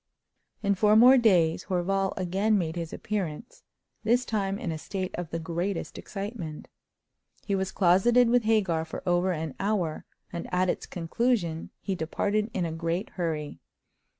In 0.63 0.73
four 0.73 0.95
more 0.95 1.15
days 1.19 1.65
Horval 1.65 2.15
again 2.17 2.57
made 2.57 2.75
his 2.75 2.91
appearance, 2.91 3.61
this 4.03 4.25
time 4.25 4.57
in 4.57 4.71
a 4.71 4.79
state 4.79 5.13
of 5.13 5.29
the 5.29 5.37
greatest 5.37 5.95
excitement. 5.95 6.69
He 7.45 7.53
was 7.53 7.71
closeted 7.71 8.27
with 8.27 8.45
Hagar 8.45 8.83
for 8.83 9.07
over 9.07 9.31
an 9.31 9.53
hour, 9.59 10.05
and 10.33 10.51
at 10.51 10.71
its 10.71 10.87
conclusion 10.87 11.69
he 11.81 11.93
departed 11.93 12.49
in 12.51 12.65
a 12.65 12.71
great 12.71 13.11
hurry. 13.11 13.59